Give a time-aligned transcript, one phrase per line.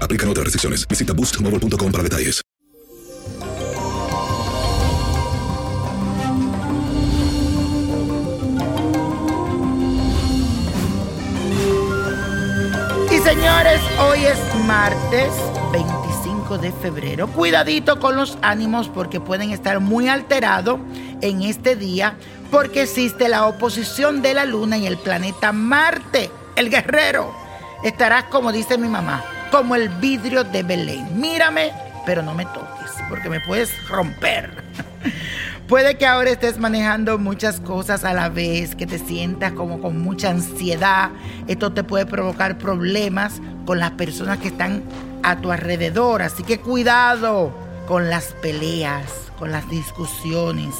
[0.00, 0.86] Aplican otras restricciones.
[0.86, 2.42] Visita boostmobile.com para detalles.
[13.10, 15.32] Y señores, hoy es martes
[15.72, 17.26] 25 de febrero.
[17.28, 20.78] Cuidadito con los ánimos porque pueden estar muy alterados
[21.22, 22.16] en este día
[22.50, 27.32] porque existe la oposición de la luna y el planeta Marte, el guerrero.
[27.82, 31.20] Estarás, como dice mi mamá, como el vidrio de Belén.
[31.20, 31.72] Mírame,
[32.06, 32.78] pero no me toques
[33.08, 34.50] porque me puedes romper.
[35.68, 40.00] Puede que ahora estés manejando muchas cosas a la vez, que te sientas como con
[40.00, 41.10] mucha ansiedad.
[41.46, 44.82] Esto te puede provocar problemas con las personas que están
[45.22, 46.22] a tu alrededor.
[46.22, 47.52] Así que cuidado
[47.86, 50.74] con las peleas, con las discusiones.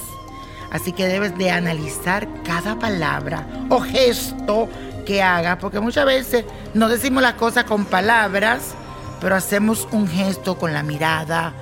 [0.70, 4.68] Así que debes de analizar cada palabra o gesto
[5.08, 8.74] que hagas, porque muchas veces no decimos las cosas con palabras,
[9.22, 11.54] pero hacemos un gesto con la mirada,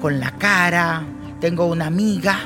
[0.00, 1.02] con la cara.
[1.38, 2.38] Tengo una amiga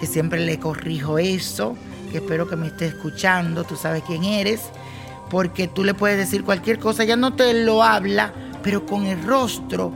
[0.00, 1.76] que siempre le corrijo eso,
[2.14, 4.62] espero que me esté escuchando, tú sabes quién eres,
[5.28, 9.22] porque tú le puedes decir cualquier cosa, ella no te lo habla, pero con el
[9.22, 9.92] rostro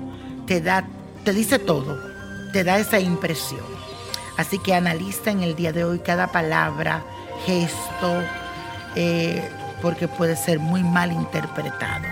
[0.47, 0.85] te da,
[1.25, 1.99] te dice todo,
[2.53, 3.65] te da esa impresión.
[4.37, 7.03] Así que analiza en el día de hoy cada palabra,
[7.47, 8.23] gesto,
[8.95, 9.51] eh,
[9.81, 12.05] porque puede ser muy mal interpretado.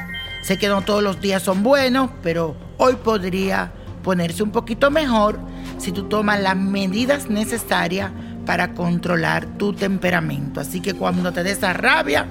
[0.42, 3.72] Sé que no todos los días son buenos, pero hoy podría
[4.02, 5.38] ponerse un poquito mejor
[5.78, 8.10] si tú tomas las medidas necesarias
[8.44, 10.60] para controlar tu temperamento.
[10.60, 12.28] Así que cuando te des esa rabia,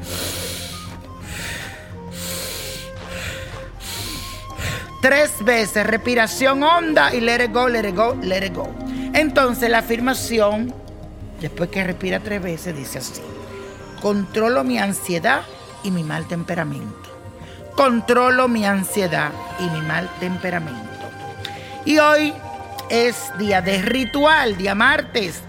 [5.01, 8.73] tres veces respiración honda y let it go, let it go, let it go.
[9.13, 10.73] Entonces la afirmación,
[11.41, 13.21] después que respira tres veces, dice así.
[14.05, 15.41] Controlo mi ansiedad
[15.81, 17.09] y mi mal temperamento.
[17.75, 21.09] Controlo mi ansiedad y mi mal temperamento.
[21.85, 22.31] Y hoy
[22.91, 25.41] es día de ritual, día martes.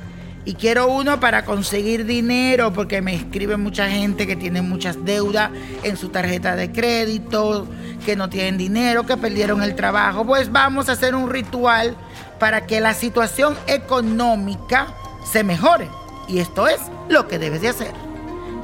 [0.47, 5.51] Y quiero uno para conseguir dinero, porque me escribe mucha gente que tiene muchas deudas
[5.83, 7.69] en su tarjeta de crédito,
[8.07, 10.25] que no tienen dinero, que perdieron el trabajo.
[10.25, 11.95] Pues vamos a hacer un ritual
[12.41, 14.87] para que la situación económica
[15.31, 15.91] se mejore.
[16.27, 18.06] Y esto es lo que debes de hacer.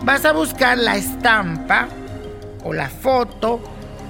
[0.05, 1.87] Vas a buscar la estampa
[2.65, 3.61] o la foto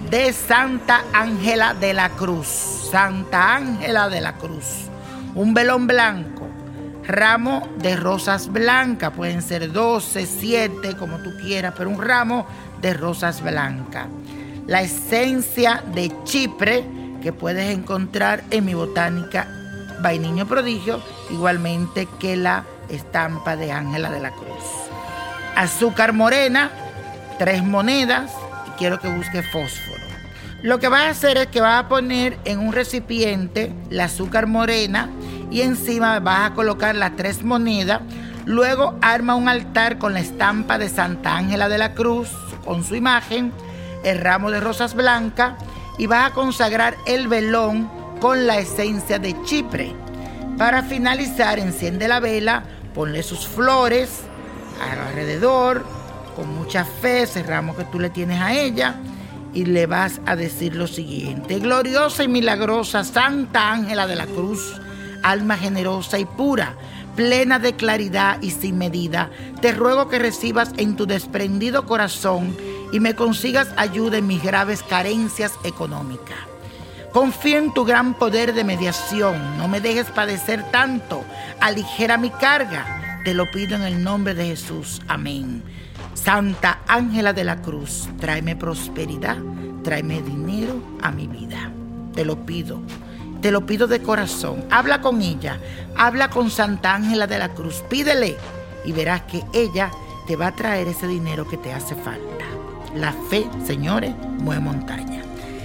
[0.08, 2.46] de Santa Ángela de la Cruz.
[2.90, 4.88] Santa Ángela de la Cruz.
[5.34, 6.48] Un velón blanco.
[7.06, 9.12] Ramo de rosas blancas.
[9.14, 12.46] Pueden ser 12, 7, como tú quieras, pero un ramo
[12.80, 14.06] de rosas blancas.
[14.66, 16.84] La esencia de Chipre
[17.20, 19.46] que puedes encontrar en mi botánica
[20.00, 24.81] Vainiño Prodigio, igualmente que la estampa de Ángela de la Cruz.
[25.56, 26.70] Azúcar morena,
[27.38, 28.32] tres monedas,
[28.68, 30.02] y quiero que busque fósforo.
[30.62, 34.46] Lo que vas a hacer es que vas a poner en un recipiente la azúcar
[34.46, 35.10] morena
[35.50, 38.00] y encima vas a colocar las tres monedas.
[38.46, 42.30] Luego arma un altar con la estampa de Santa Ángela de la Cruz,
[42.64, 43.52] con su imagen,
[44.04, 45.54] el ramo de rosas blancas
[45.98, 47.90] y vas a consagrar el velón
[48.20, 49.94] con la esencia de Chipre.
[50.56, 52.62] Para finalizar, enciende la vela,
[52.94, 54.22] ponle sus flores
[54.80, 55.84] alrededor,
[56.36, 58.96] con mucha fe, ese ramo que tú le tienes a ella,
[59.54, 64.80] y le vas a decir lo siguiente, gloriosa y milagrosa Santa Ángela de la Cruz,
[65.22, 66.76] alma generosa y pura,
[67.14, 69.30] plena de claridad y sin medida,
[69.60, 72.56] te ruego que recibas en tu desprendido corazón
[72.92, 76.38] y me consigas ayuda en mis graves carencias económicas.
[77.12, 81.22] Confío en tu gran poder de mediación, no me dejes padecer tanto,
[81.60, 85.62] aligera mi carga, te lo pido en el nombre de Jesús, amén.
[86.14, 89.38] Santa Ángela de la Cruz, tráeme prosperidad,
[89.84, 91.70] tráeme dinero a mi vida.
[92.14, 92.80] Te lo pido,
[93.40, 94.64] te lo pido de corazón.
[94.70, 95.58] Habla con ella,
[95.96, 98.36] habla con Santa Ángela de la Cruz, pídele
[98.84, 99.90] y verás que ella
[100.26, 102.44] te va a traer ese dinero que te hace falta.
[102.94, 105.22] La fe, señores, mueve montaña.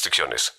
[0.01, 0.53] restricciones.